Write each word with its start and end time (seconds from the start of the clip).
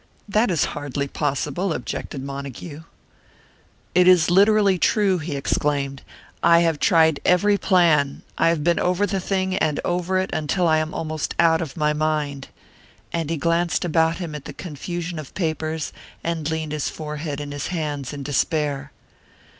"That 0.27 0.49
is 0.49 0.65
hardly 0.73 1.07
possible," 1.07 1.71
objected 1.73 2.23
Montague. 2.23 2.81
"It 3.93 4.07
is 4.07 4.31
literally 4.31 4.79
true!" 4.79 5.19
he 5.19 5.35
exclaimed. 5.35 6.01
"I 6.41 6.61
have 6.61 6.79
tried 6.79 7.19
every 7.23 7.55
plan 7.59 8.23
I 8.35 8.49
have 8.49 8.63
been 8.63 8.79
over 8.79 9.05
the 9.05 9.19
thing 9.19 9.55
and 9.57 9.79
over 9.85 10.17
it, 10.17 10.31
until 10.33 10.67
I 10.67 10.79
am 10.79 10.95
almost 10.95 11.35
out 11.37 11.61
of 11.61 11.77
my 11.77 11.93
mind." 11.93 12.47
And 13.13 13.29
he 13.29 13.37
glanced 13.37 13.85
about 13.85 14.17
him 14.17 14.33
at 14.33 14.45
the 14.45 14.53
confusion 14.53 15.19
of 15.19 15.35
papers, 15.35 15.93
and 16.23 16.49
leaned 16.49 16.71
his 16.71 16.89
forehead 16.89 17.39
in 17.39 17.51
his 17.51 17.67
hands 17.67 18.11
in 18.11 18.23
despair. 18.23 18.91